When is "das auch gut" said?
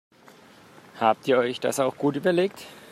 1.59-2.15